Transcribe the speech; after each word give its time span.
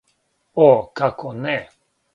О, 0.69 0.71
како 1.03 1.37
не. 1.47 1.57